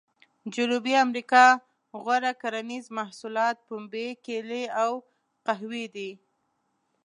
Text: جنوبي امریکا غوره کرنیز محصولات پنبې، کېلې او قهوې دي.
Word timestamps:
جنوبي 0.53 0.93
امریکا 1.05 1.43
غوره 2.03 2.31
کرنیز 2.41 2.85
محصولات 2.97 3.55
پنبې، 3.67 4.07
کېلې 4.25 4.63
او 4.83 4.91
قهوې 5.45 5.85
دي. 5.95 6.11